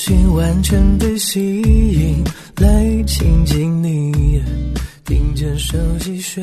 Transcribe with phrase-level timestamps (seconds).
[0.00, 2.24] 我心完全被吸引，
[2.62, 4.42] 来亲近你，
[5.04, 6.42] 听见熟悉旋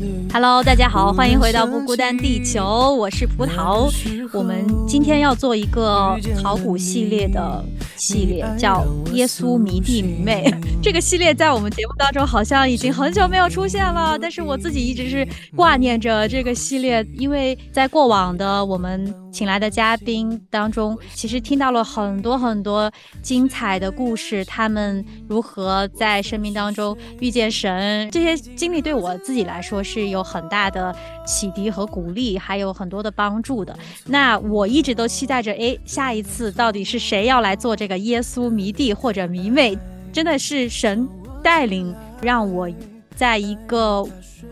[0.00, 0.26] 律。
[0.32, 3.92] Hello，大家好，欢迎回到不孤单地球，我是葡萄。
[4.32, 7.62] 我们今天要做一个考古系列的
[7.96, 8.82] 系列，叫
[9.12, 10.50] 《耶稣迷弟迷妹》。
[10.82, 22.88] 这个系列在我们节目当中好像已经很久没有出现了，但是我自己一直是挂念着这个系列，因为在过往的我们请来的嘉宾当中，其实听到了很多很多
[23.20, 30.94] 精彩的故事，他们如何在生命当中遇见神，这些经历对我自己来说是有很大的
[31.26, 33.76] 启迪和鼓励，还有很多的帮助的。
[34.06, 39.76] 那我一直都期待着，哎，下一次到底是谁要来做这个耶稣迷弟或者迷妹？
[40.12, 41.08] 真的是神
[41.42, 42.70] 带领，让我
[43.14, 44.06] 在一个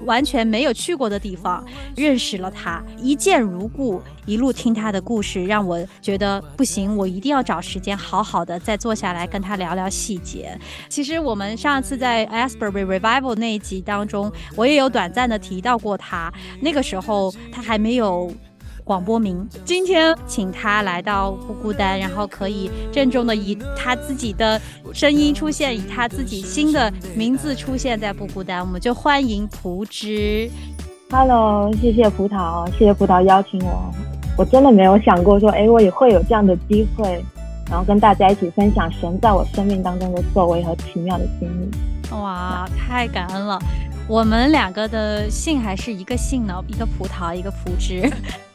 [0.05, 1.65] 完全没有去过的地方
[1.97, 10.59] 认识了他，一见如故，一路听他的故事，让我觉得不行，我一定要找时间好好的再坐下来跟他聊聊细节。
[10.89, 18.33] 其实我们上次在 Asbury Revival 那一集当中，我也有短暂的提到过他，那个时候他还没有。
[18.85, 24.61] 广播名，今天请他来到不孤单，然后可以郑重的以他自己的
[24.93, 30.51] 声音出现，以他自己新的名字出现在不孤单，我们就欢迎蒲之。
[31.11, 33.93] Hello，谢谢葡萄，谢谢葡萄邀请我，
[34.37, 37.25] 我真的没有想过说，哎，我也会有这样的机会，
[37.69, 41.71] 然后跟大家一起分享神在我生命当中的作为和奇妙的经历。
[42.17, 43.59] 哇，太感恩了，
[44.09, 48.11] 我们两个的姓还是一个姓呢，一个葡萄，一个蒲之。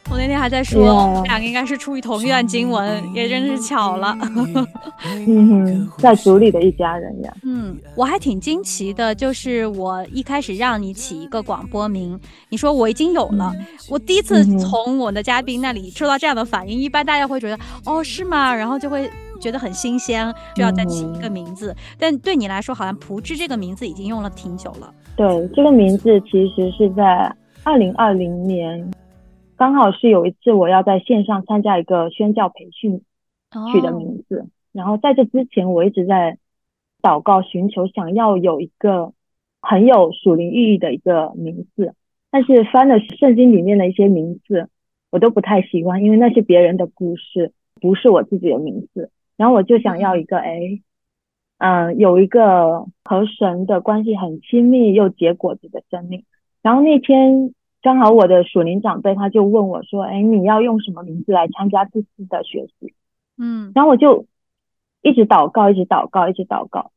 [0.09, 4.17] 我那天还在说，我们两个应该是出于同一段经文，也真是巧了。
[5.03, 7.33] 嗯哼，在组里的一家人呀。
[7.43, 12.17] 嗯，我还挺惊奇的，就是我一开始让你起一个广播名，
[12.49, 13.51] 你说我已经有了。
[13.89, 18.55] 我第一次从我的嘉宾那里收到这样的反应，一般大家会觉得哦是吗？
[18.55, 19.09] 然后就会
[19.41, 21.75] 觉得很新鲜，就要再起一个名字。
[21.99, 24.91] 但对你来说，好像蒲之这个名字已经用了挺久了。
[25.17, 27.31] 对，这个名字其实是在
[27.63, 28.89] 二零二零年。
[29.57, 33.01] 刚好是有一次我要在线上参加一个宣教培训，
[33.73, 34.47] 取的名字。
[34.71, 36.37] 然后在这之前，我一直在
[37.01, 39.13] 祷告寻求，想要有一个
[39.59, 41.95] 很有属灵意义的一个名字。
[42.29, 44.69] 但是翻了圣经里面的一些名字，
[45.09, 47.51] 我都不太喜欢，因为那是别人的故事，
[47.81, 49.09] 不是我自己的名字。
[49.37, 50.59] 然后我就想要一个，哎，
[51.57, 56.25] 嗯，有一个和神的关系很亲密又结果子的生命。
[56.61, 57.55] 然后那天。
[57.81, 62.93] 刚好我的属灵长辈他就问我说：“哎，你要用什么名字来参加这次的学习？”
[63.37, 64.25] 嗯，然后我就
[65.01, 66.91] 一直祷告，一直祷告，一直祷告。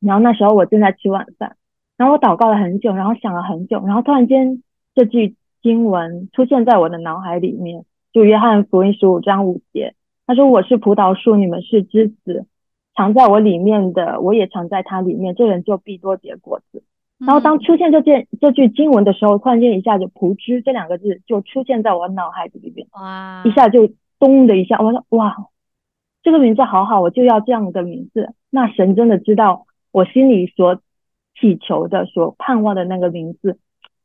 [0.00, 1.56] 然后那时候我正在吃晚饭，
[1.96, 4.62] 然后我祷告了很久，然后想了很久，然后突然间
[4.94, 9.94] 这句经文出现在我的脑海里面，就约翰福音十五章五节，
[10.26, 12.46] 他说：“我是葡萄树，你们是枝子，
[12.94, 16.84] 藏在我里面的，我也藏在它里面，这人就必多结果子。”
[17.26, 23.42] 然后当出现这件这句经文的时候，突然间一下就“蒲之”这两个字就出现在我脑海里边，哇！
[23.44, 23.88] 一下就
[24.18, 25.36] 咚的一下，我说哇，
[26.22, 28.34] 这个名字好好，我就要这样的名字。
[28.50, 30.80] 那神真的知道我心里所
[31.40, 33.58] 祈求的、所盼望的那个名字，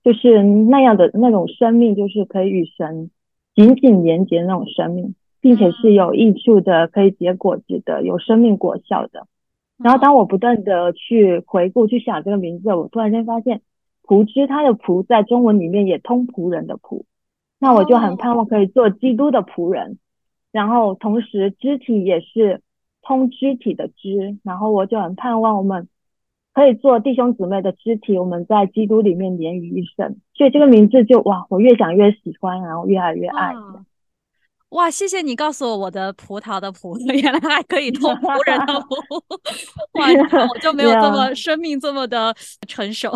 [0.04, 3.10] 就是那样的那种生命，就是可以与神
[3.56, 9.28] 紧紧连接那种生命，并且是有益处的、可以结果子的、有生命果效的。
[9.78, 13.62] 然后，当我不断的去回顾、去想这个名字，我突然间发现，
[14.04, 17.04] 仆之它的仆在中文里面也通仆人的仆，
[17.60, 20.00] 那我就很盼望可以做基督的仆人，
[20.52, 22.62] 然后同时肢体也是
[23.04, 25.88] 通肢体的肢，然后我就很盼望我们
[26.54, 33.54] 可以做弟兄姊妹的肢体，我们在基督里面连于一身，所以这个名字就哇，我越想越喜欢，然后越来越爱。
[34.72, 39.24] 哇，谢谢你告诉我我的葡萄的葡， 原来还可以通 仆人的葡。
[39.94, 40.08] 哇，
[40.54, 42.36] 我就没有这么生命这么的
[42.68, 43.10] 成熟。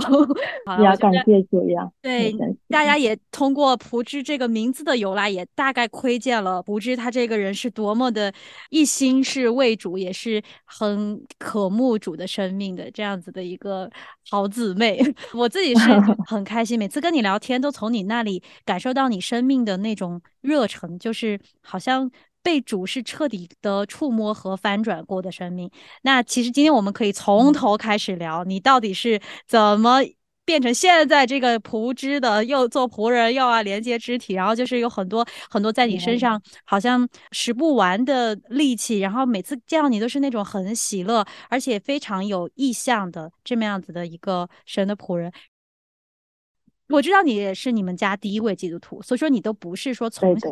[0.81, 1.92] 要感谢主呀。
[2.01, 2.33] 对，
[2.69, 8.33] 大家也通过蒲之这个名字的由来，也大概窥见了蒲之他这个人是多么的
[8.69, 13.89] 一心是为主，也是很渴慕主的生命的这样子的一个
[14.30, 15.01] 好姊妹。
[15.36, 15.89] 我自己是
[16.25, 21.40] 很开心，每次跟你聊天，都从你那里感受到你生命的那种热忱，就是。
[21.61, 22.09] 好像
[22.43, 25.69] 被主是彻底的触摸和翻转过的生命。
[26.01, 29.99] 那其实今天我们可以从头开始聊，你到底是怎么
[30.43, 45.31] 变成现在这个仆织的，又做仆人，又要连接肢体，然后就是有很多很多在你身上好像使不完的力气，然后每次见到你都是那种很喜乐，而且非常有意向的这么样子的一个神的仆人。
[46.91, 50.49] 我知道你也是你们家第一位基督徒，所以说你都不是说从小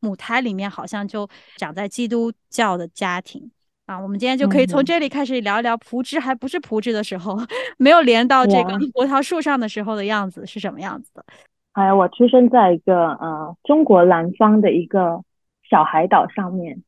[0.00, 3.50] 母胎里面好像就长在基督教的家庭
[3.86, 3.98] 啊。
[3.98, 7.38] 我们今天就可以从这里开始聊一聊蒲枝还不是蒲枝的时候，
[7.78, 11.24] 没有连到这个葡萄树上的时候的样子是什么样子的。
[11.72, 15.22] 哎，我出生在一个呃中国南方的一个
[15.70, 16.82] 小海岛上面，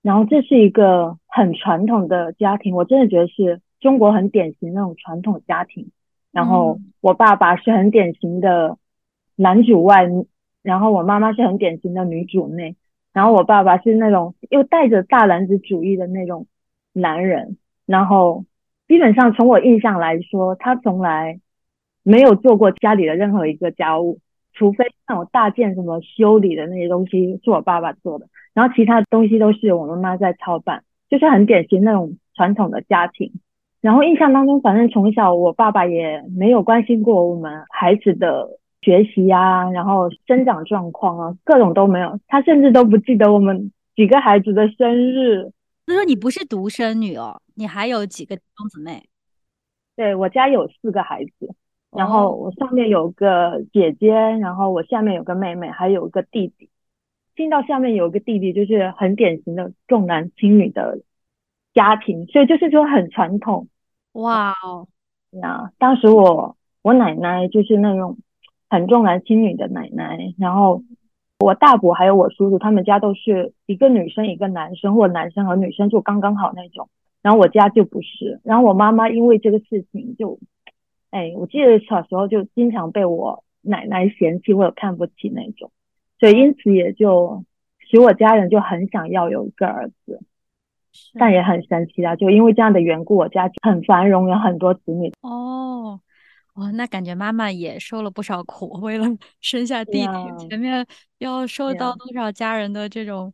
[0.00, 5.90] 然后这是一个很传统的家庭，我真的觉得是中国很典型那种传统家庭。
[6.32, 8.78] 然后我爸爸是很典型的
[9.36, 10.08] 男主外，
[10.62, 12.74] 然后我妈妈是很典型的女主内，
[13.12, 16.46] 然后我爸爸是那种又带着大男子主义的那种
[16.92, 18.44] 男人，然后
[18.88, 21.38] 基本上从我印象来说，他从来
[22.02, 24.18] 没有做过家里的任何一个家务，
[24.54, 33.32] 除非那种大件什么修理的那些东西是我爸爸做的，然后其他东西都是我妈妈在操办，就是很典型那种传统的家庭。
[33.82, 38.48] 然后印象当中，反正从小我爸爸也没有关心过我们孩子的
[38.80, 42.18] 学习啊，然后生长状况啊，各种都没有。
[42.28, 45.50] 他甚至都不记得我们几个孩子的生日。
[45.84, 49.02] 所以说你不是独生女哦，你还有几个兄姊妹？
[49.96, 51.52] 对我家有四个孩子，
[51.90, 56.70] 然后我上面有个姐姐，然后我下面有个妹妹，还有个弟弟。
[57.34, 61.00] 听到下面有个弟弟，就是很典型的重男轻女的
[61.74, 63.66] 家庭，所以就是说很传统。
[64.12, 64.86] 哇哦，
[65.30, 68.18] 呀，当时我我奶奶就是那种
[68.68, 70.82] 很重男轻女的奶奶，然后
[71.38, 76.88] 我大伯还有我叔叔他们家都是一个女生一个男生，或者男生和女生就刚刚好那种，
[77.22, 80.38] 然后我家就不是，然后我妈妈因为这个事情就，
[81.10, 85.70] 哎，我记得小时候就经常被我奶奶嫌弃或者看不起那种，
[86.20, 87.44] 所以因此也就
[87.78, 90.20] 使我家人就很想要有一个儿子。
[91.18, 92.14] 但也很神奇啊！
[92.16, 95.12] 就因为这样的缘故，我家很繁荣，有很多子女。
[95.22, 96.00] 哦，
[96.54, 99.06] 哇，那感觉妈妈也受了不少苦，为了
[99.40, 100.86] 生下弟弟，前面
[101.18, 103.32] 要受到多少家人的这种，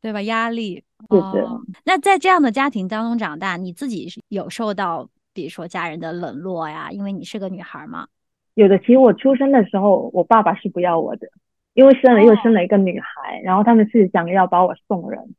[0.00, 0.22] 对吧？
[0.22, 0.82] 压力。
[1.10, 1.48] 是的。
[1.84, 6.90] 那在这样的家庭当中长大，你自己是有受到，比如说家人的冷落呀？
[6.90, 8.06] 因为你是个女孩嘛。
[8.54, 8.78] 有的。
[8.80, 11.26] 其实我出生的时候，我爸爸是不要我的，
[11.74, 15.34] 因为生了又生了一个女孩，然后他们是想要把我送人。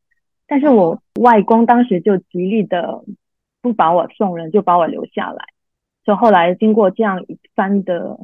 [0.52, 3.06] 但是我外公当时就极力的
[3.62, 5.46] 不把我送人，就把我留下来。
[6.04, 8.20] 就后来经过这样一番的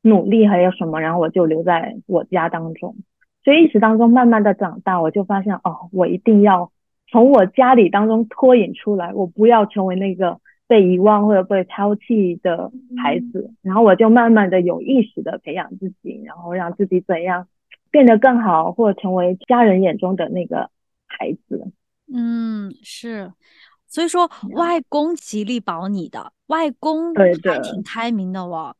[0.00, 2.94] 努力，还有什么，然后我就留在我家当中。
[3.42, 6.70] 所以一直当中慢慢的长大，我就发现哦，我一定要
[7.10, 10.38] 从我家里当中脱颖出来，我不要成为那个
[10.68, 12.70] 被遗忘或者被抛弃的
[13.02, 13.50] 孩子。
[13.62, 17.48] 然后我就慢慢的有意识的培养自己，然后让自己怎样
[17.90, 20.70] 变得更好，或者成为家人眼中的那个。
[21.18, 21.72] 孩子，
[22.12, 23.32] 嗯，是，
[23.86, 28.74] 所以说外公极力保你的，外公对还挺开明的哦。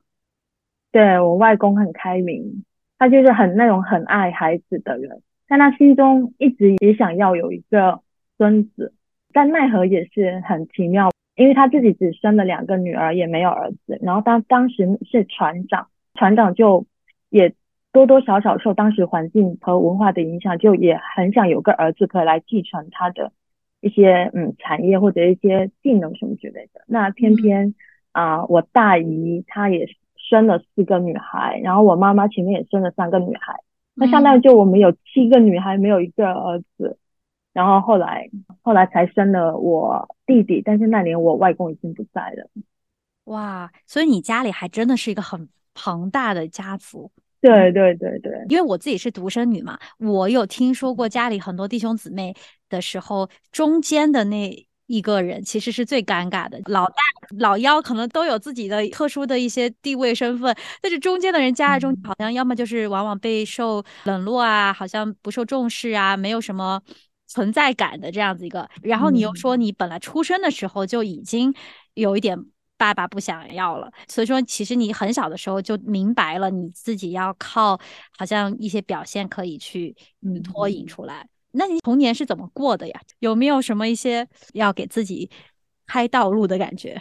[0.90, 2.64] 对我外公很开明，
[2.98, 8.00] 他就是很那种很爱孩子的人，但他心中一直也想要有一个
[8.38, 8.92] 孙子，
[9.32, 13.98] 但奈何也是很奇妙，因为他自己只生了两个女儿，也没有儿子。
[14.02, 16.86] 然后他当时是船长，船长就
[17.30, 17.54] 也。
[17.94, 23.30] 多多少少受当时环境和文化的影响，就也很想有个儿子可以来继承他的
[23.80, 26.82] 一些嗯产业或者一些技能什么之类的。
[26.88, 27.74] 那偏偏
[28.10, 33.54] 啊，我大姨她也生了四个女孩，然后我妈妈前面也生了三个女孩，
[33.94, 36.98] 那相当于就我们有七个女孩，没有一个儿子。
[37.52, 38.28] 然后后来
[38.62, 42.50] 后来才生了我弟弟，但是那年我外公已经不在了。
[43.26, 47.12] 哇，所以你家里还真的是一个很庞大的家族。
[47.44, 52.34] 对对对对，因为我自己是独生女嘛，我有听说过家里很多弟兄姊妹
[52.70, 56.94] 的时候，中间的那一个人其实是最尴尬的，老大、
[57.38, 66.80] 老幺可能都有自己的特殊的一些地位身份，但是中间的人夹在中，好像要么就是往往被受冷落啊，好像不受重视啊，没有什么
[67.26, 68.66] 存在感的这样子一个。
[68.82, 71.54] 然后你又说你本来出生的时候就已经
[71.92, 72.38] 有一点。
[72.76, 77.78] 爸爸不想要了，所以说其实你很小的时候就明白了，你自己要靠
[78.18, 79.94] 好像一些表现可以去
[80.42, 81.26] 脱颖出来。
[81.52, 83.00] 那你童年是怎么过的呀？
[83.20, 85.30] 有没有什么一些要给自己
[85.86, 87.00] 开道路的感觉？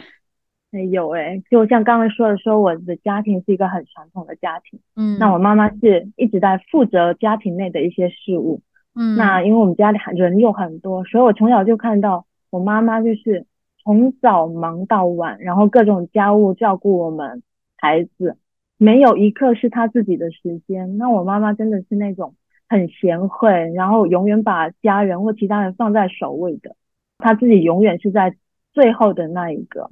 [0.90, 8.60] 有哎，就像刚才说的，说我的家庭是一个很传统的家庭，嗯，那我妈妈是一直在负责家庭内的一些事务，
[8.96, 13.46] 嗯，那因为我们家里人又很多，所以我从小就看到我妈妈就是
[13.84, 17.42] 从早忙到晚，然后各种家务照顾我们
[17.76, 18.36] 孩子，
[18.78, 20.96] 没有一刻是她自己的时间。
[20.98, 22.34] 那我妈妈真的是那种
[22.68, 26.74] 很贤惠，然后永远把家人或其他人放在首位的，
[27.18, 28.34] 她自己永远是在
[28.72, 29.90] 最后的那一个。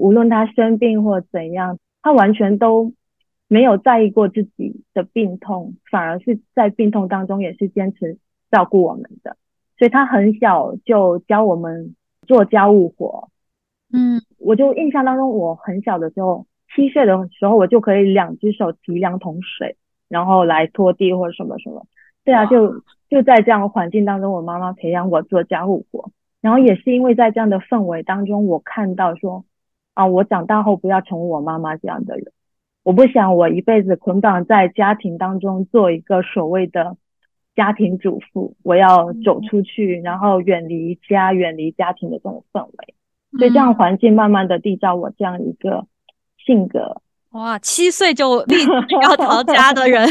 [0.00, 2.92] 无论她生病或怎样，她完全都
[3.48, 8.18] 没有在意过自己的病痛，反而是在病痛当中也是坚持。
[8.50, 9.38] 照顾我们的，
[9.78, 13.28] 所以他很小就教我们做家务活。
[13.92, 19.76] 嗯，我就印象当中，我很小的时候，七岁的时候，我就可以两只手提两桶水，
[20.08, 21.86] 然后来拖地或者什么什么。
[22.24, 26.10] 对啊，就就在这样的环境当中，我妈妈培养我做家务活。
[26.40, 29.44] 然后也是因为在这样的氛围当中，我看到说
[29.94, 32.32] 啊，我长大后不要成为我妈妈这样的人。
[32.82, 36.96] 我不想我一辈子捆绑在家庭当中，做一个所谓的。
[37.54, 42.94] 家庭主妇，我要走出去，然后远离家、远离家庭的这种氛围，
[43.38, 45.86] 所以这样环境慢慢的缔造我这样一个
[46.44, 47.02] 性格。
[47.30, 48.56] 哇，七岁就立
[49.02, 50.08] 要逃家的人，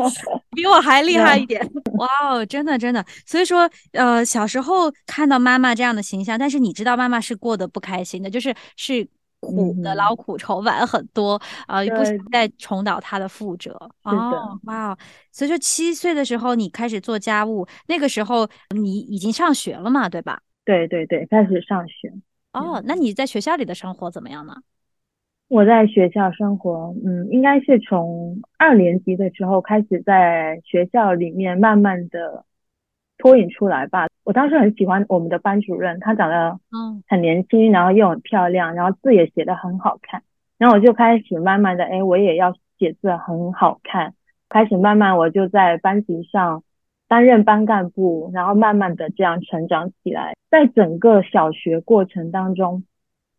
[0.54, 1.60] 比我还厉害一点。
[1.98, 3.04] 哇哦，真的真的。
[3.24, 9.08] 所以说，呃，小时候看到妈妈这样的形象，但是你知道妈妈是过得不开心的，就是是。
[9.40, 13.70] 苦的劳苦愁烦很多啊，也不想再重蹈他的覆辙。
[14.04, 14.96] 是的，哇，
[15.32, 20.40] 所以说七岁的时候你开始做家务，那个时候你已经上学了嘛，对吧？
[20.64, 22.12] 对对对，开始上学。
[22.52, 24.54] 哦，那你在学校里的生活怎么样呢？
[25.48, 32.44] 我在学校生活，嗯，应该是从二年级的时候开始在学校里面慢慢的。
[33.20, 34.06] 脱颖出来吧！
[34.28, 40.22] 我当时很喜欢我们的班主任，她长得嗯很年轻，然后又很漂亮，然后字也写得很好看。
[40.58, 44.12] 然后我就开始慢慢的，哎，我也要写字很好看。
[44.50, 46.62] 开始慢慢我就在班级上
[47.08, 50.34] 担任班干部，然后慢慢的这样成长起来。
[50.50, 52.84] 在整个小学过程当中，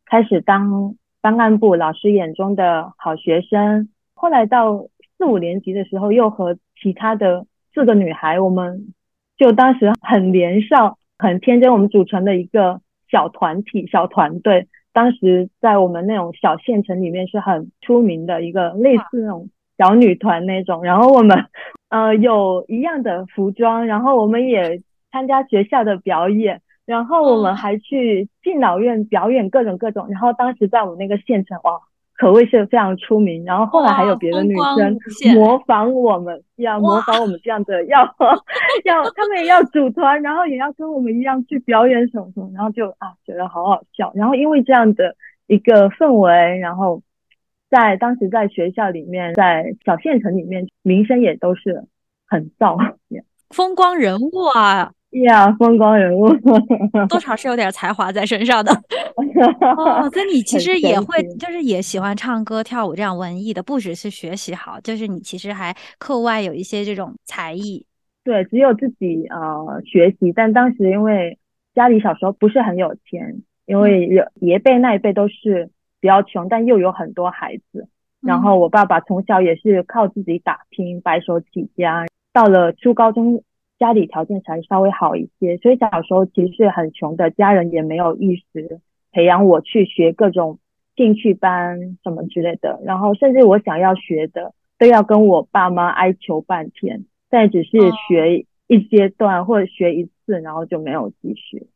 [0.07, 3.89] 开始当班干部老师眼中的好学生。
[4.15, 4.87] 后来到
[5.19, 8.91] 四五年级的时候，又和其他的四个女孩，我们。
[9.39, 14.67] 就当时很年少、很天真，我们组成的一个小团体、小团队。
[14.91, 20.83] 当时在我们那种小县城里面是很出名的一个类似那种小女团那种。
[20.83, 21.45] 然后我们
[21.89, 24.81] 呃有一样的服装，然后我们也
[25.11, 30.07] 参加学校的表演，然后我们还去敬老院表演各种各种。
[30.09, 31.79] 然后当时在我们那个县城哇。
[32.19, 34.99] 可谓是非常出名，然后后来还有别的女生
[35.33, 38.03] 模仿我们，要模仿我们这样的，要
[38.83, 45.15] 要他们也要组团，然后也要跟我们一样去表演什么什么，然后就啊觉得好好笑，然后因为这样的
[45.47, 47.01] 一个氛围，然后
[47.69, 51.85] 在当时在学校里面，在小县城里面，名声也都是
[52.27, 52.95] 很噪，
[53.49, 54.91] 风光人物啊。
[55.11, 56.29] 呀，风光人物，
[57.09, 58.71] 多少是有点才华在身上的。
[59.75, 67.83] 哦，那你其实也会，就是也喜欢唱歌、跳舞这样文艺的，不只是学习好，就是你其实还课外有一些这种才艺。
[68.23, 71.39] 对，只有自己呃学习，但当时因为
[71.73, 77.87] 家里小时候不是很有钱，因为爷辈那一辈都是比较穷，但又有很多孩子，
[78.21, 83.43] 然后我爸爸从小也是靠自己打拼，白手起家，到了初高中。
[83.79, 88.81] 家里条件才稍微好一些，所以小时候其实是很穷的，家人也没有意识
[89.11, 90.59] 培养我去学各种
[90.95, 101.67] 兴趣班什么之类的，然后甚至我想要学的都要跟我爸妈哀求半天，但只是学一阶段或者学一次，然后就没有继续。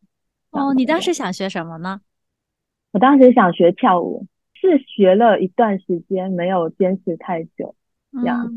[0.52, 2.02] 哦，你当时想学什么呢？
[2.92, 7.74] 我当时想学跳舞，是学了一段时间，没有坚持太久，
[8.12, 8.52] 这样。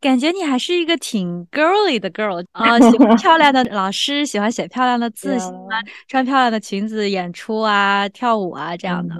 [0.00, 9.14] 感觉你还是一个挺 girly 的 girl 啊，喜欢漂亮的老师，喜欢写漂亮的 字，喜欢穿漂亮的裙子演出啊、跳舞啊这样的。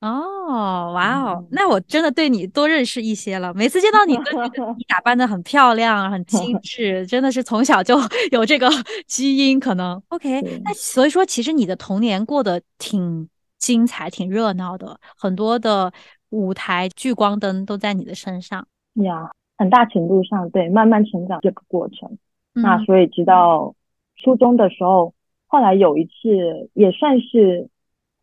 [0.00, 3.54] 哦，哇哦，那我真的对你多认识一些了。
[3.54, 7.98] 每次见到你，都觉得你打扮的很漂亮、很精 致，真的是从小就
[8.30, 8.68] 有这个
[9.06, 10.02] 基因可能。
[10.08, 13.26] OK，那所以说，其实你的童年过得挺
[13.58, 15.90] 精彩、挺热闹的，很多的
[16.28, 18.66] 舞台聚光灯都在你的身上。
[19.04, 19.30] 呀。
[19.64, 22.18] 很大程度上，对慢慢成长这个过程。
[22.52, 23.74] 那所以直到
[24.14, 25.14] 初中的时候，
[25.46, 27.70] 后来有一次也算是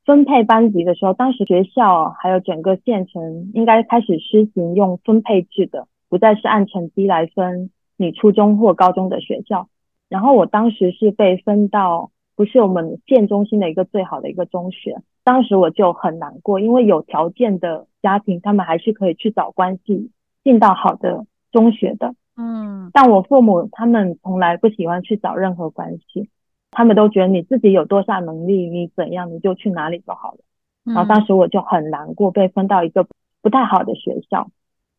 [0.05, 9.67] 分配班级的时候，当时学校还有整个县城应该开始施行用分配制的，不再是按成绩来分你初中或高中的学校。
[10.07, 20.11] 然后我当时是被分到不是我们县中心的一个最好的一个中学，当时我就很难过，因为有条件的家庭他们还是可以去找关系。
[20.43, 26.29] 进到好的中学的，嗯，但我父母他们从来不喜欢去找任何关系，
[26.71, 30.39] 他们都觉得你自己有多大能力，你怎样你就去哪里就好了。
[30.83, 33.05] 然后当时我就很难过，被分到一个
[33.41, 34.49] 不太好的学校。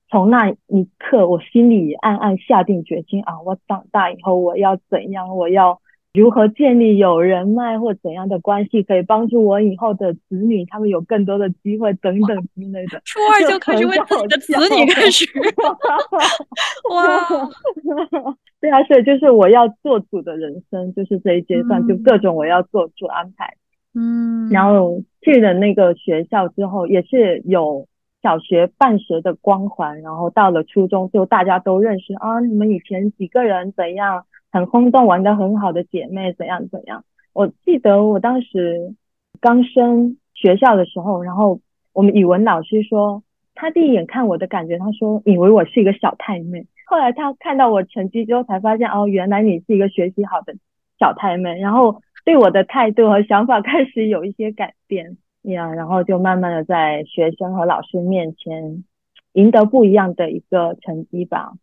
[0.09, 5.81] 从那一刻，我心里暗暗下定决心啊，我长大以后我要怎样，我要。
[6.15, 13.01] 如何建立有人脉或怎样的关系，可以帮助我以后的子女，他们有更多的机会等等之类的。
[13.05, 15.25] 初二就开始为自己的子女开始，
[16.93, 17.49] 哇！
[18.61, 23.55] 对啊，所以就是我要做主的人生，就是这一阶段，就各种我要做主安排。
[23.95, 27.89] 嗯，然后去了那个学校之后，也是有
[28.23, 34.27] 小学办学的光环，然后到了初中，就大家都认识啊，你们以前几个人怎样？
[34.53, 37.05] 很轰动，玩的很好的姐妹怎样怎样？
[37.33, 38.95] 我记得我当时
[39.41, 41.61] 刚升学校的时候，然后
[41.95, 43.23] 我们语文老师说，
[43.55, 46.67] 他第一眼看我的感觉，他说以为我是一个小太妹。
[46.85, 50.55] 后来他看到我成绩之后，才发现哦，原来你是一个学习好的
[50.99, 51.59] 小太妹。
[51.59, 58.85] 然后对我的态度和想法 开始有一些改变呀，然后就慢慢的在学生和老师面前
[59.33, 61.55] 赢得不一样的一个成绩吧。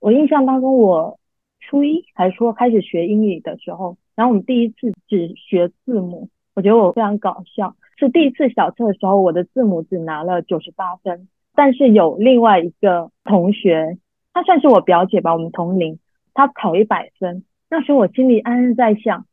[0.00, 1.18] 我印象当中我。
[1.68, 7.76] 初一还说开始学英语的时候，然后我们第一次只学字母，我觉得我非常搞笑。
[7.98, 13.98] 是第一次小测的时候，我的字母只拿了九十八分，但是有另外一个同学，
[14.32, 15.98] 他算是我表姐吧，我们同龄，
[16.32, 17.44] 他考一百分。
[17.68, 19.26] 那时候我心里暗暗在想，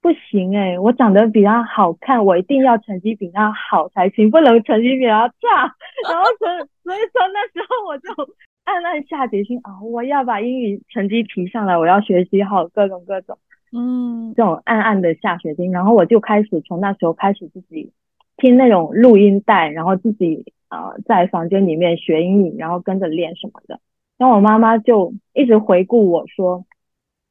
[0.00, 5.74] 不行诶，我长得比他好看，我一定要成绩比他好才行，不能成绩比他差。
[6.08, 6.46] 然后所
[6.84, 8.32] 所以说那时候我就。
[8.70, 9.82] 暗暗下决心啊！
[9.82, 13.36] 我要把英语成绩提上来，我要学习好各种各种，
[13.72, 15.72] 嗯，这种暗暗的下决心。
[15.72, 17.90] 然后我就开始从那时候开始自己
[18.36, 23.80] 听那种录音带，然后自己啊在房间里面学英语，然后跟着练什么的。
[24.16, 26.64] 然后我妈妈就一直回顾我说，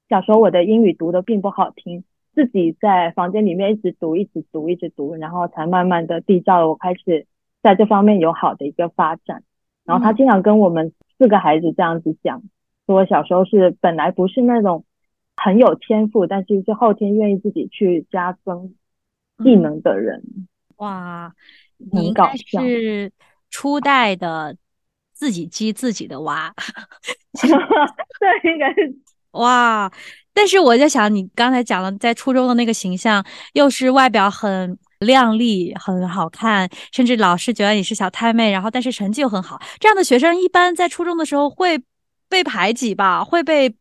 [0.10, 2.04] 小时候我的英语读的并不好听，
[2.36, 7.28] 自己在房间里面一直读，一直读，一直读，然后才慢慢的缔造了我开始
[7.64, 9.42] 在这方面有好的一个发展。
[9.86, 10.92] 然后他经常跟我们。
[11.20, 12.42] 四个孩子这样子讲，
[12.88, 14.86] 说我小时候是本来不是那种
[15.36, 18.74] 很有天赋，但是是后天愿意自己去加增
[19.44, 20.24] 技能的人。
[20.78, 21.32] 哇，
[21.78, 23.12] 你应该是
[23.52, 24.56] 初代的
[25.12, 26.54] 自己激自己的娃。
[28.20, 28.96] 对，应该是
[29.32, 29.92] 哇。
[30.34, 34.80] 但是我在想，你刚才讲了在初中的那个形象，又是外表很。
[35.06, 41.82] 靓丽很好看，甚至老师觉得你是小太妹，然后但是成绩又很好，这样的学生一般在初中的时候会
[42.30, 43.74] 被排挤吧，会被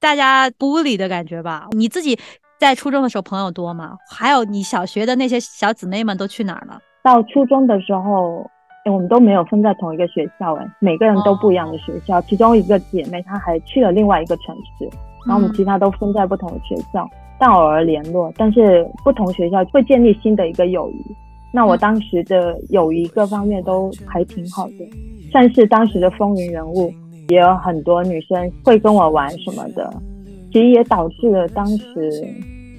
[0.00, 1.68] 大家孤立的感觉吧？
[1.72, 2.18] 你自己
[2.58, 3.96] 在初中的时候朋友多吗？
[4.10, 6.80] 还有你小学的那些小姊妹们都去哪儿了？
[7.02, 8.50] 到初中的时候，
[8.90, 12.22] 我们都没有分在同一个学校，哎，每个人都不一样的学校。
[12.22, 14.88] 其中一个姐妹她还去了另外一个城市，
[15.26, 17.06] 然后我们其他都分在不同的学校。
[17.38, 21.04] 但偶尔联络，但是不同学校会建立新的一个友谊。
[21.52, 24.88] 那我当时的友谊各方面都还挺好的，
[25.30, 26.92] 算是当时的风云人物，
[27.28, 29.92] 也有很多女生会跟我玩什么的，
[30.52, 32.24] 其实也导致了当时。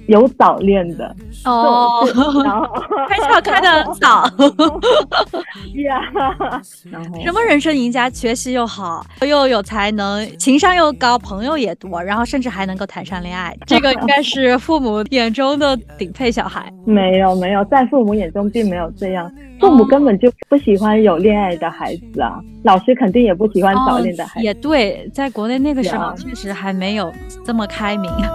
[0.08, 1.14] 有早恋的
[1.44, 2.06] 哦，
[3.08, 4.28] 开窍开的早
[5.84, 6.00] 呀。
[7.22, 16.72] 什么人生赢家，学习又好，又有才能，情商又高，朋友也多，然后甚至还能够谈上恋爱，这个应该是父母眼中的顶配小孩。
[16.86, 24.44] 没有没有，在父母眼中并没有这样，父母根本就不喜欢有恋爱的孩子啊，老师肯定也不喜欢早恋的孩子。
[24.44, 27.12] 也对，在国内那个时候确实还没有
[27.44, 28.10] 这么开明。
[28.20, 28.30] 呀。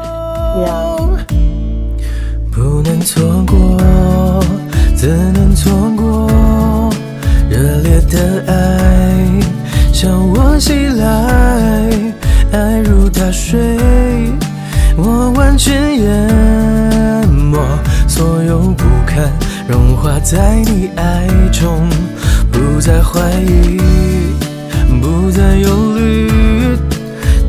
[2.62, 3.82] 不能错过，
[4.95, 6.93] 怎能错过？
[7.50, 8.54] 热烈的爱
[9.91, 11.89] 向我袭来，
[12.52, 13.60] 爱如大水，
[14.95, 17.58] 我完全淹没，
[18.08, 19.32] 所有不堪
[19.67, 21.89] 融化在你爱中，
[22.52, 23.80] 不再怀疑，
[25.02, 26.30] 不再忧虑，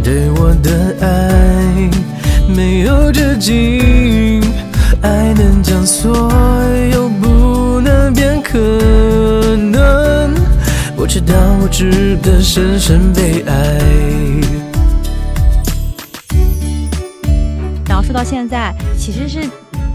[0.03, 1.91] 对我的爱
[2.49, 3.82] 没有止境。
[5.85, 6.11] 所
[6.93, 8.59] 有不能变可
[9.57, 10.33] 能，
[10.97, 13.79] 我知道我值得深深被爱。
[17.89, 19.49] 然后说到现在，其实是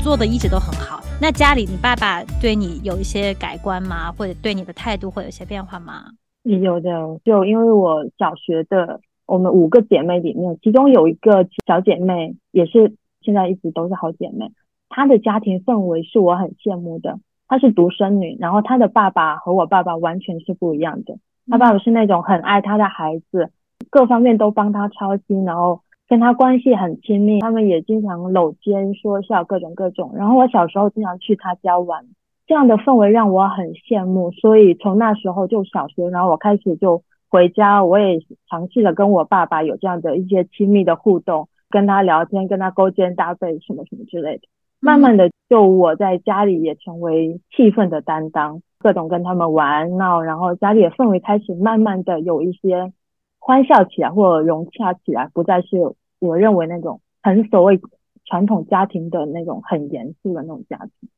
[0.04, 1.02] 做的一直都很好。
[1.20, 4.12] 那家里你爸爸对你有一些改观吗？
[4.12, 6.04] 或者对你的态度会有一些变化吗？
[6.44, 6.90] 有的，
[7.26, 14.52] 就因为我小学的我们五个姐妹里面，其中有一个小姐妹也是现在一直都是好姐妹。
[14.90, 17.20] 她的家庭氛围是我很羡慕的。
[17.48, 21.18] 她是独生女，然后她的爸爸和我爸爸完全是不一样的。
[21.50, 23.52] 她爸爸是那种很爱她的孩子，
[23.90, 30.12] 各方面都帮他操心，然后跟他关系很亲密，他们也经常搂肩说笑，各种各种。
[30.16, 32.06] 然后我小时候经常去他家玩，
[32.48, 38.20] 这样的氛围让我很羡慕，所以从那时候就小学，然后我开始就回家，我也
[38.50, 44.44] 尝试着跟我爸爸有这样的一些亲密的互动，跟他聊天，跟他勾肩搭背什么什么之类的。
[44.80, 52.94] 慢慢的，就我在家里也成为气氛的担当，各种跟他们玩闹，然后家里的氛围开始慢慢的有一些
[53.40, 55.78] 欢笑起来或者融洽起来，不再是
[56.20, 57.82] 我认为那种很所谓
[58.26, 61.10] 传统家庭的那种很严肃的那种家庭。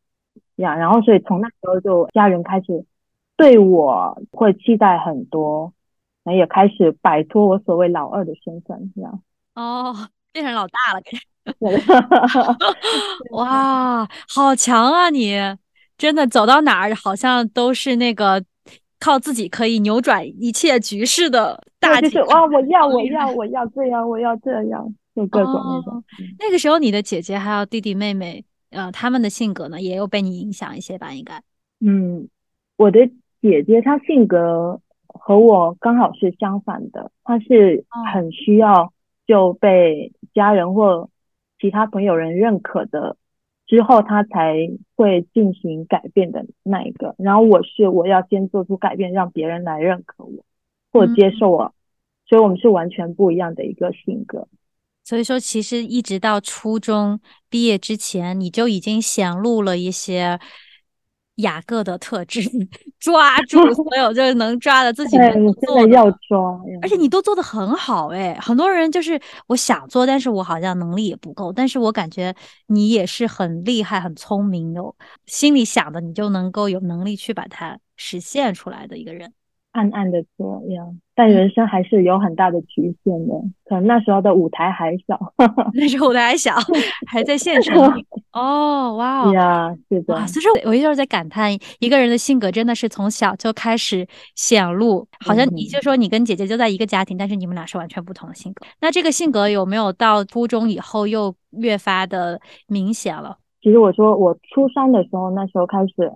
[0.55, 0.75] 呀。
[0.75, 2.85] 然后，所以从那时候就家人开始
[3.35, 5.73] 对我会期待很多，
[6.23, 9.21] 然后也开始摆脱我所谓老二的身份，这样。
[9.55, 9.93] 哦，
[10.31, 11.01] 变成老大了，
[13.31, 15.09] 哇，好强啊！
[15.09, 15.35] 你
[15.97, 18.43] 真的走到哪儿，好像都是那个
[18.99, 22.21] 靠自己可以扭转一切局势的大姐。
[22.23, 26.03] 哇，我要，我要，我要这样，我要这样，就各种那种。
[26.39, 31.13] 那个时候，你的姐姐还有弟弟妹妹，呃，他们的性格呢，也有被你影响一些吧？
[31.13, 31.41] 应该。
[31.81, 32.27] 嗯，
[32.77, 33.07] 我的
[33.41, 38.93] 姐姐她性格和我刚好是相反的，她是很需要
[39.27, 41.09] 就被家人或
[41.59, 43.17] 其他朋友人认可的
[43.67, 44.55] 之后，他才
[44.95, 47.15] 会进行改变的那一个。
[47.17, 50.43] 然后我是我要先做出改变，让别人来认可我
[50.91, 51.73] 或接受我，
[52.27, 54.47] 所以我们是完全不一样的一个性格。
[55.03, 57.19] 所以说，其实一直到初中
[57.49, 60.39] 毕业之前，你就已经显露了一些。
[61.41, 62.41] 雅各的特质，
[62.99, 68.37] 抓住所有就是能抓的自己能做的要抓，而且你都做的很好哎。
[68.41, 71.51] 很多人就是我想做，但是我好像能力也不够。
[71.51, 72.33] 但是我感觉
[72.67, 79.33] 你也是很厉害、很聪明有，心里想的你就能够有能力去把它实现出来的一个人。
[79.71, 83.33] 暗暗的做呀，但人生还是有很大的局限的。
[83.65, 85.19] 可能那时候的舞台还小，
[85.73, 86.55] 那时候舞台还小，
[87.07, 87.77] 还在县城。
[88.33, 90.25] 哦，哇哦，呀，是的。
[90.27, 95.07] 所以说，我一直在感叹，一个人的性格真的是从小就开始显露。
[95.25, 98.65] 好像你就说你跟姐姐就在一个家庭，但是你们俩是完全不同的性格。
[98.81, 103.37] 那这个性格有没有到初中以后又越发的明显了？
[103.61, 106.11] 其实我说，我初三的时候，那时候开始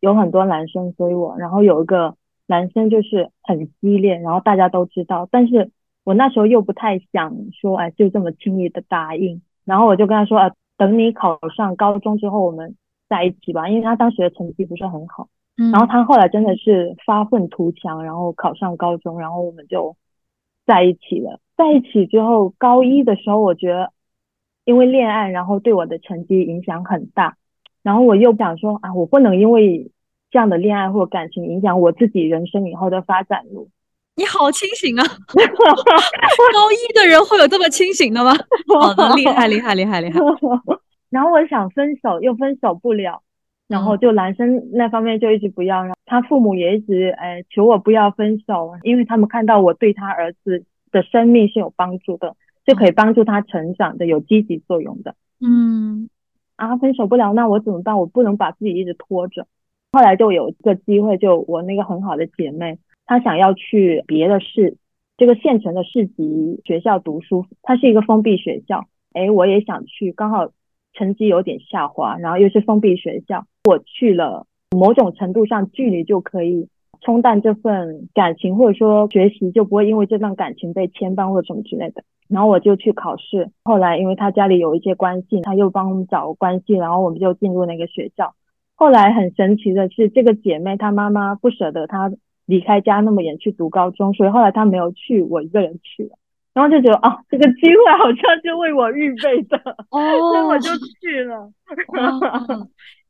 [0.00, 2.14] 有很多男生追我，然后有一个。
[2.50, 5.70] 男生就是很激烈，然后大家都知道，但是
[6.02, 9.40] 我那时候又不太想说，哎，就这么轻易的答应。
[9.64, 12.74] 然后我就跟他说，啊，等你考上高中之后，我们
[13.08, 13.68] 在一起吧。
[13.68, 15.28] 因为他当时的成绩不是很好，
[15.70, 19.94] 然后他后来真的是发愤图强，然后考上高中，然后我们就
[20.66, 21.38] 在一起了。
[21.56, 23.92] 在一起之后，高一的时候，我觉得
[24.64, 27.36] 因为恋爱，然后对我的成绩影响很大，
[27.84, 29.92] 然后我又想说，啊，我不能因为。
[30.30, 33.68] 这样的恋爱或感情影响我自己人生以后的发展路，
[34.16, 35.02] 你好清醒啊！
[35.34, 38.32] 高一的人会有这么清醒的吗？
[38.68, 40.20] 好的，厉害厉害厉害厉害。
[41.10, 43.22] 然后我想分手又分手不了，
[43.66, 55.16] 然后就男生那方面就一直不要，然后他父母也一直哎求我不要分手，因为他们看到我对他儿子的生命是有帮助的，就可以帮助他成长的，有积极作用的。
[55.40, 56.08] 嗯，
[56.54, 57.98] 啊，分手不了，那我怎么办？
[57.98, 59.48] 我不能把自己一直拖着。
[59.92, 64.76] 后来就有一个机会，就我那个很好的姐妹，她想要去别的市，
[65.16, 68.86] 这个县城的市级学校读书，它是一个封闭学校。
[69.12, 70.52] 哎，我也想去，刚好
[70.92, 76.68] 成绩有点下滑，然后又是封闭学校，我去了，某种程度上距离就可以
[77.00, 82.04] 冲淡这份感情，或者说学习就不会因为这段感情被牵绊或者什么之类的。
[82.28, 88.32] 然后我就去考试，后来因为他家里有一些关系，他又帮我们找关系，然后我们就进入那个学校。
[88.80, 92.10] 后来很神奇的是，这个姐妹她妈妈不舍得她
[92.46, 96.16] 离开家那么远去读高中，所以后来她没有去，我一个人去了。
[96.54, 99.58] 然后就觉得啊，这个机会好像是为我预备的，
[99.92, 101.52] 所以我就去了。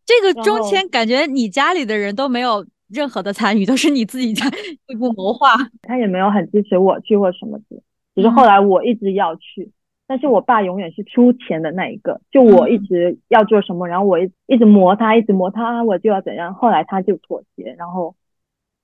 [0.05, 5.51] 这个中间感觉你家里的人都没有任何的参与，都是你自己在内 部谋划。
[5.83, 7.81] 他也没有很支持我去或什么的，
[8.17, 9.71] 只是后来我一直要去。
[10.11, 16.53] 但是我爸永远是出钱的那一个，就我一直要做什么，然后我一一直磨他，一直磨他，我就要怎样。
[16.53, 18.17] 后来他就妥协，然后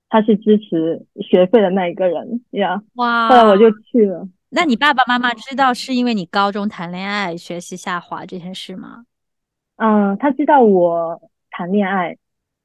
[0.07, 2.81] 他是支持学费的那一个人呀。
[2.95, 3.27] 哇！
[3.27, 4.25] 后来我就去了。
[4.51, 9.03] 那你爸爸妈妈知道是因为你高中谈恋爱学习下滑这件事吗？
[9.75, 11.19] 嗯，他知道我
[11.51, 12.15] 谈恋爱，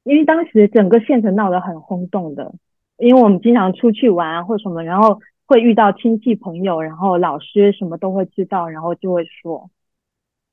[0.05, 2.53] 因为当时整个县城闹得很轰动的，
[2.95, 5.19] 因为我们经常出去玩或什么，然后。
[5.53, 9.69] 会遇到亲戚朋友，然后老师什么都会知道，然后就会说，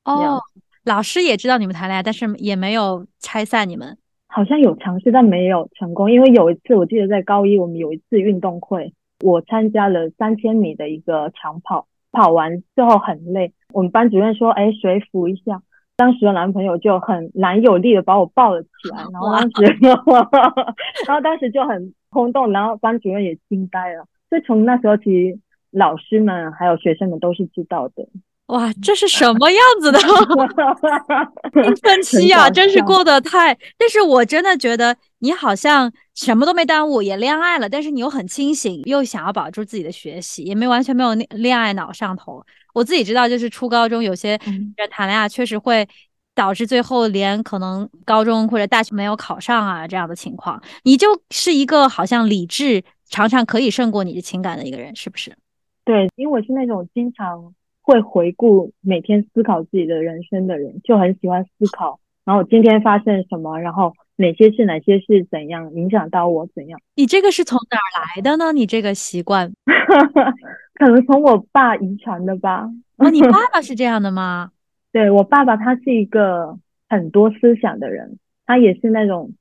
[0.04, 0.38] 哦，
[0.84, 3.96] 老师也知道你们谈恋爱，但是也没有拆散你们。
[4.28, 6.10] 好像有尝试，但没有成功。
[6.10, 8.92] 因为有一次，我记得在高一，我们有一次运动会，
[9.24, 15.62] 我参加了三千米的一个长跑，跑完之后很累，我们班主任说：“哎，谁扶一下。”
[15.96, 19.78] 当时的男朋友就很难有力的把我抱了起来， 然后当时，
[21.08, 24.04] 然后当时就很轰动，然后班主任也惊呆了。
[24.30, 25.38] 所以从那时候起，
[25.70, 28.08] 老师们还有学生们都是知道的。
[28.46, 29.98] 哇，这是什么样子的
[31.52, 32.50] 青春期啊！
[32.50, 33.56] 真是过得太……
[33.78, 42.44] 但是我真的觉得你好像什么都没耽误，也恋爱了，但是你又很清醒，又想要保住自己的学习，也没完全没有恋恋爱脑上头。
[42.74, 45.86] 我自己知道，就是初高中有些人谈恋爱，确实会
[46.34, 50.60] 导致最后连可能高中或者大学没有考上啊这样的情况。
[50.82, 55.36] 你就是一个好像理智常常可以胜过你的情感的一个人，是不是？
[55.84, 57.52] 对，因为我是那种经常。
[57.82, 61.98] 会回顾每天思考自己的人生的人，就很喜欢思考。
[62.24, 66.78] 然后今天发生什么，然后哪些是哪些是怎样影响到我怎样？
[66.94, 68.52] 你这个是从哪儿来的呢？
[68.52, 69.50] 你这个习惯，
[70.78, 72.68] 可能从我爸遗传的吧。
[72.98, 74.52] 哦，你爸 爸是这样的吗？
[74.92, 76.56] 对我爸爸，他是一个
[76.88, 79.32] 很多思想的人，他也是那种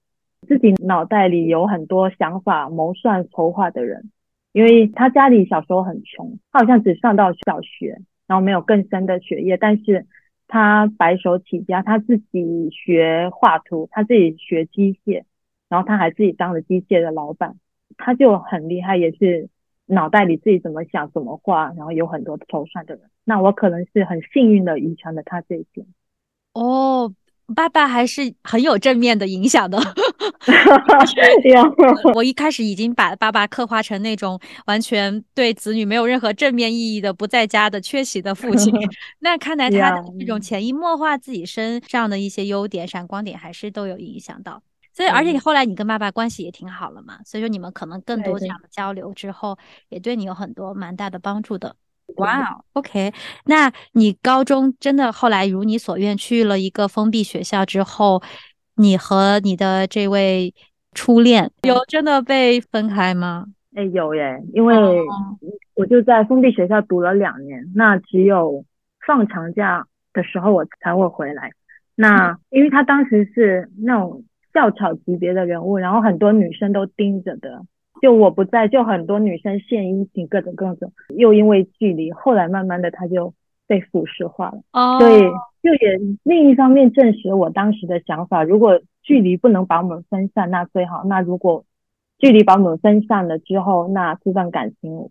[0.50, 4.12] 自己脑袋里有很多想法、谋算筹划的人。
[4.52, 8.02] 因为他家里小时候很穷，他好像只上到小学。
[8.28, 10.06] 然后没有更深的学业，但是
[10.48, 15.24] 他白手起家，他自己学画图，他自己学机械，
[15.68, 17.56] 然后他还自己当了机械的老板，
[17.98, 19.50] 他就很厉害，也是
[19.88, 23.06] 脑袋里自己怎么想怎么画，然后有很多筹算的人。
[23.26, 25.88] 那我可能是很幸运的遗传了他这一点。
[26.54, 27.12] 哦。
[27.56, 29.80] 爸爸还是很有正面的影响的。
[32.14, 38.74] 我一开始已经把爸爸刻画成那种完全对子女没有任何正面意义的不在家的缺席的父亲。
[39.20, 44.62] 那看来他的这种潜移默化自己身上的一些优点、闪光点，还是都有影响到。
[44.92, 49.58] 所以，而且你后来你跟爸爸关系也挺好了嘛，所以说你们可能更多这样的交流之后，
[49.90, 51.76] 也对你有很多蛮大的帮助的。
[52.18, 53.14] 哇，OK，
[53.46, 58.22] 那你高中真的后来如你所愿去了一个封闭学校之后，
[58.76, 60.54] 你和你的这位
[60.94, 63.46] 初恋有真的被分开吗？
[63.76, 64.76] 哎，有耶，因为
[65.76, 68.66] 我就在封闭学校读了两年，那只有
[69.06, 71.52] 放长假的时候我才会回来。
[71.96, 77.64] 那因为他当时是那种校草级别的人物，然后很多女生都盯着的。
[78.02, 80.92] 就我不在，就很多女生献殷勤，各种各种。
[81.16, 83.34] 又因为距离，后来慢慢的他就
[83.68, 84.62] 被腐蚀化了。
[84.72, 85.22] 哦，所以
[85.62, 91.66] 就也另一方面证实我当时的想法：如果距离不能把我们分散，那最好；那如果
[92.18, 95.10] 距离把我们分散了之后，那这段感情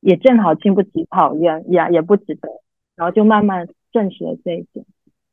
[0.00, 2.48] 也正好经不起考验，也也不值得。
[2.94, 4.84] 然后就慢慢证实了这一点。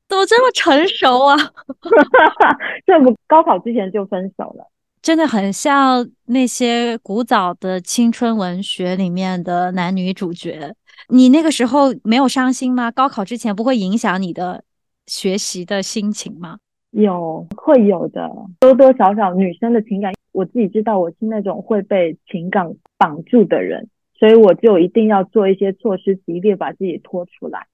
[0.07, 1.35] 怎么这么成熟啊？
[2.87, 4.68] 这不高考之前就分手了。
[5.01, 10.75] 真的很像那些古早的青春文学里面的男女主角。
[11.07, 12.91] 你那个时候没有伤心吗？
[12.91, 14.63] 高考之前不会影响你的
[15.07, 16.59] 学习的心情吗？
[16.91, 27.67] 有，会有的，多多少少女生的情感，我自己知道我是那种会被情感绑住的人，所以我就一定要做一些措施，极力把自己拖出来。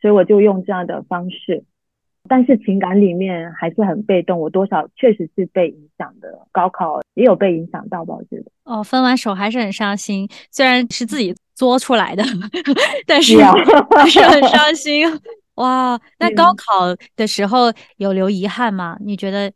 [0.00, 1.64] 所以我就用这样的方式。
[2.26, 6.28] 但是情感里面还是很被动，我多少确实是被影响的。
[6.52, 8.14] 高考也有被影响到吧？
[8.14, 12.22] 我觉得哦，分完手还是很伤心，虽然是自己作出来的，
[13.06, 13.38] 但是
[13.96, 15.06] 还是很伤心。
[15.54, 18.98] 哇，那高考的时候有留遗憾吗？
[19.00, 19.50] 你觉得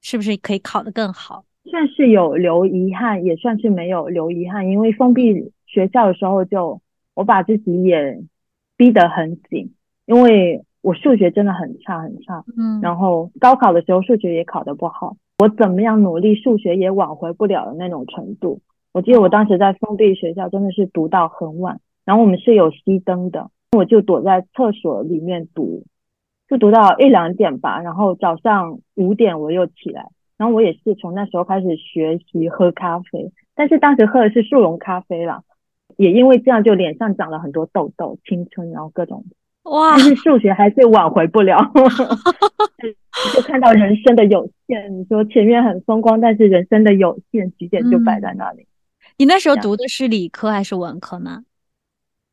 [0.00, 1.44] 是不是可以考得更好？
[1.70, 4.66] 算是有留遗憾，也算是没有留遗憾。
[4.66, 6.80] 因为封闭学校的时候，就
[7.12, 8.20] 我把自己也
[8.76, 9.74] 逼得很紧，
[10.06, 10.62] 因为。
[10.86, 18.60] 我数学真的很差很差，嗯，然后高考的时候数学也考得不好，我怎么样努力数学也挽回不了的那种程度。
[18.92, 25.82] 我记得我当时在封闭学校真的是读到很晚，然后我们是有熄灯的，我就躲在厕所里面读，
[26.48, 35.42] 就读到一两点吧，然后早上五点我又起来，然后我也是从那时候开始学习喝咖啡，但是当时喝的是速溶咖啡啦，
[35.96, 39.24] 也因为这样就脸上长了很多痘痘，青春然后各种。
[39.70, 39.96] 哇！
[39.96, 41.58] 但是数学还是挽回不了，
[43.34, 44.98] 就看到人生的有限。
[44.98, 48.66] 你说前面很风光，但是人生的有限，局点就摆在那里。
[49.18, 51.42] 你那时候读的是理科还是文科呢？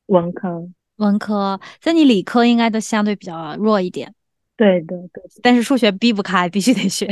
[0.07, 0.67] 文科，
[0.97, 1.59] 文科。
[1.79, 4.13] 在你理科应该都相对比较弱一点。
[4.55, 5.23] 对的，对。
[5.41, 7.07] 但是数学避不开，必须得学。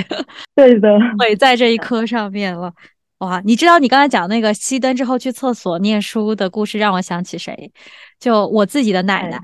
[0.56, 2.72] 对的， 毁在这一科上面了。
[3.20, 3.42] 哇！
[3.46, 7.72] 你知道你刚才讲那个熄灯之后去厕所念书的故事，让我想起谁？
[8.20, 9.40] 就我自己的奶奶。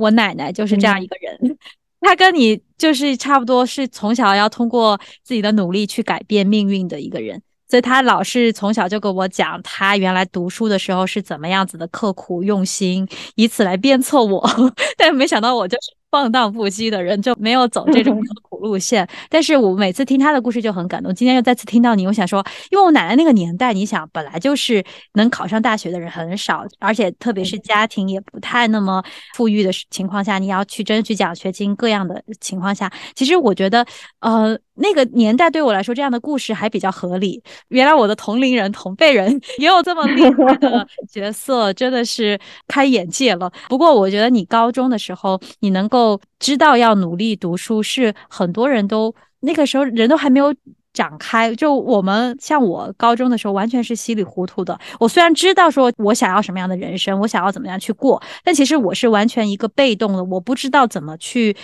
[0.00, 1.56] 我奶奶就是这样一个人，
[2.00, 7.40] 她跟你就是差不多，是从小要通过自己的努力去改变命运的一个人。
[7.68, 14.44] 所以他老是从小就跟我讲，他原来读书的时候是怎么样子的刻苦用心，以此来鞭策我。
[14.98, 19.08] 但没想到我就是放荡不羁的人，就没有走这种刻 苦路线。
[19.28, 21.14] 但是我每次听他的故事就很感动。
[21.14, 29.02] 今天又再次听到你，我想说，因为我奶奶那个年代，你想本来就是能考上大学的人很少，而且特别是家庭也不太那么
[29.34, 33.86] 富裕的情况下，你要去争取奖学金各样的情况下，其实我觉得，
[34.20, 34.58] 呃。
[34.80, 37.42] 那个年代对我来说，这样的故事还比较合理。
[37.68, 43.52] 原来我的同龄人、同辈人 也有这么厉害的角色，真的是开眼界了。
[43.68, 50.54] 不过，我觉得你高中的时候，你能够知道要努力读书，是很多人都那个时候人都还没有
[50.94, 51.54] 长开。
[51.54, 54.78] 就我们像我高中的时候，完全是稀里糊涂的。
[54.98, 61.54] 我虽然知道说我想要什么样的人生，我想要怎么样去过，但其实我是完全一个被动的，我不知道怎么去。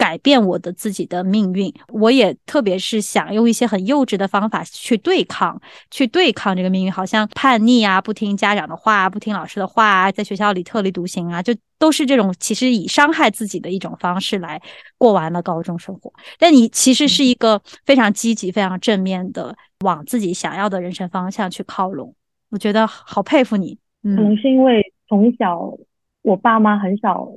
[0.00, 5.60] 改变我的自己的命运，我也特别是想用一些很幼稚的方法去对抗，
[5.90, 14.58] 去对抗这个命运，好像叛逆啊，不听家长的话，不听老师的话，在学校里特立独行啊，就都是这种其实以伤害自己的一种方式来
[14.96, 16.10] 过完了高中生活。
[16.38, 22.14] 但你其实是一个非常积极、非常正面的，往自己想要的人生方向去靠拢。
[22.48, 23.76] 我觉得好佩服你。
[24.02, 25.76] 嗯可能是因为从小
[26.22, 27.28] 我爸妈很少。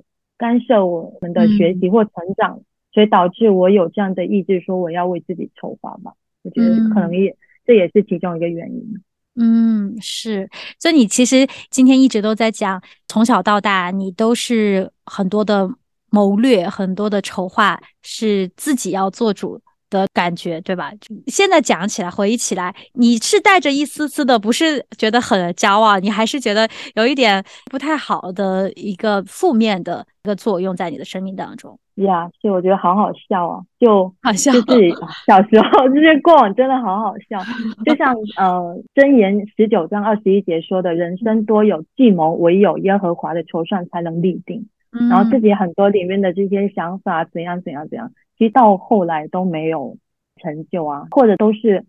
[0.43, 2.59] 干涉我们的学习或成长，
[2.91, 6.11] 所以导致我有这样的意志，说我要为自己筹划吧。
[6.41, 7.33] 我觉得可能也
[7.65, 9.01] 这也是其中一个原因。
[9.35, 10.49] 嗯，是。
[10.77, 15.69] 所以你其实今天一直都在讲，从小到大你都是很多的
[16.09, 19.61] 谋略，很多的筹划是自己要做主。
[19.93, 20.91] 的感觉，对吧？
[21.27, 31.77] 现在讲起来，回忆起来，你是带着一丝丝的，不是觉得很骄傲，你还是觉得有一点不太好的一个负面的一个作用在你的生命当中。
[31.97, 34.89] 呀，所以我觉得好好笑啊，就好笑，就 是
[35.27, 37.37] 小时候这些过往真的好好笑。
[37.85, 44.67] 就像呃箴言十九章二十一节说的，人生多有计谋，唯有耶和华的筹算才能立定。
[45.09, 48.11] 然后自己很多里面的这些想法，怎样怎样怎样。
[48.37, 49.97] 其实到后来都没有
[50.37, 51.85] 成就啊，或者都是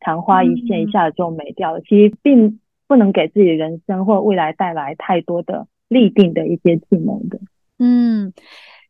[0.00, 1.80] 昙花一现，一下子就没掉了。
[1.80, 7.40] 其实并不能给自己人生或未来带来太多的立定的一些技能的。
[7.78, 8.32] 嗯，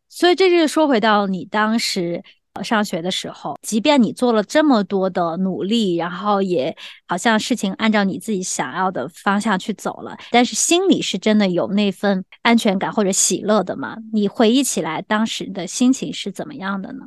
[0.08, 2.22] 所以这就是说回到你当时。
[2.60, 6.76] 上学的时候，即便你做了这么多的努力，然后也
[7.08, 13.96] 好像事情按照你自己想要的方向去走了，但是心里是真的有那份安全感或者喜乐的吗？
[14.12, 17.06] 你回忆起来当时的心情是怎么样的呢？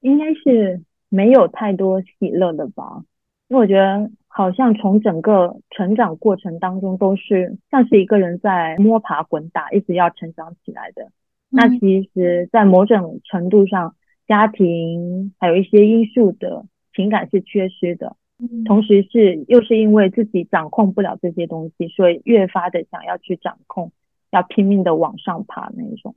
[0.00, 3.04] 应该是没有太多喜乐的吧，
[3.48, 11.10] 因为我觉得好像从整个成长过程当中都是像是一个人在摸爬滚打，一直要成长起来的。
[11.48, 13.94] 那其实，在某种程度上。
[14.26, 18.16] 家庭还有一些因素的情感是缺失的，
[18.64, 23.92] 同时是又是因为自己掌控不了这些东西，所以越发的想要去掌控，
[24.30, 26.14] 要拼命的往上爬那种。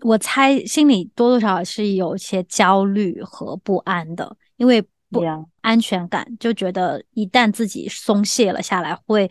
[0.00, 5.22] 我猜心里多多少少是有些焦虑和不安的，因为不
[5.62, 9.30] 安全感，就觉得一旦自己松懈了下来，会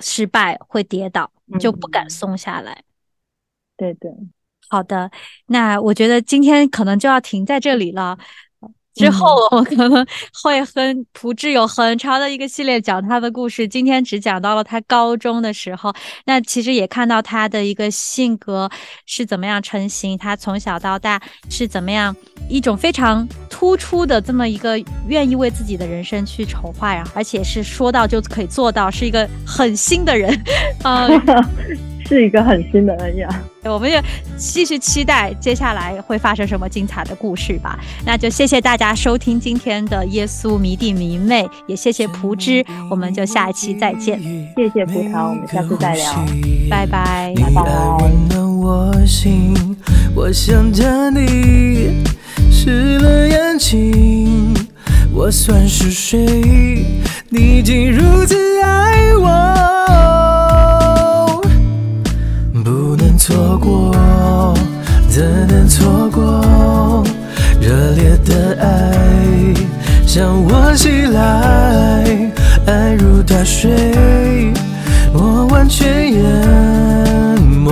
[0.00, 2.82] 失败，会跌倒，就不敢松下来。
[3.76, 4.12] 对对。
[4.70, 5.10] 好的，
[5.46, 8.16] 那我觉得今天可能就要停在这里了。
[8.92, 10.04] 之后我可能
[10.42, 10.72] 会和
[11.12, 13.66] 朴志有很长的一个系列讲他的故事。
[13.66, 15.94] 今天只讲到了他高中的时候，
[16.26, 18.68] 那其实也看到他的一个性格
[19.06, 22.14] 是怎么样成型，他从小到大是怎么样
[22.48, 30.30] 一种非常突出的这么一个愿意为自己的人生去筹划呀，而且是说到就可以做到，是一个很新的人
[30.82, 31.08] 啊。
[32.10, 33.28] 是一个很新的恩雅，
[33.62, 33.96] 我们就
[34.36, 37.78] 继续期待接下来会发生什么精彩的故事吧。
[38.04, 44.20] 那就谢谢大家收听今天的耶稣迷弟迷妹，也谢谢蒲之，我们就下一期再见。
[44.56, 46.26] 谢谢葡萄，我们下次再聊，
[46.68, 47.62] 拜拜，拜拜。
[63.20, 63.92] 错过，
[65.10, 67.04] 怎能错过
[67.60, 68.96] 热烈的爱
[70.06, 72.02] 向我袭来，
[72.64, 74.50] 爱如大水，
[75.12, 76.24] 我完全淹
[77.42, 77.70] 没，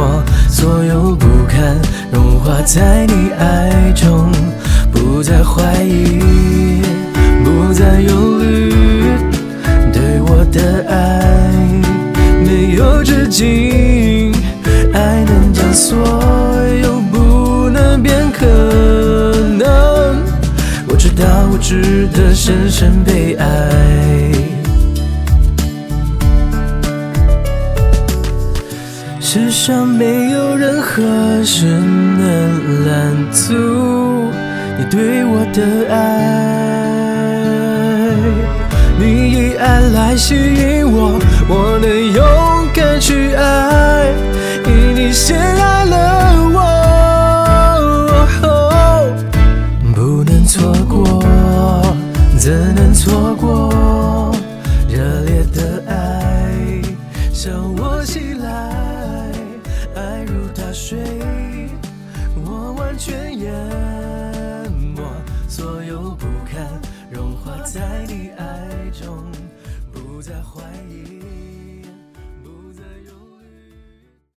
[0.50, 1.74] 所有不堪
[2.12, 4.30] 融化在你爱中，
[4.92, 6.82] 不再怀疑，
[7.42, 8.37] 不再犹豫，
[34.90, 35.62] 对我的
[35.92, 35.98] 爱，
[38.98, 41.18] 你以爱来吸引我，
[41.48, 41.78] 我。